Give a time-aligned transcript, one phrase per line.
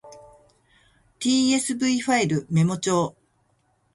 [1.19, 3.15] tsv ファイルメモ帳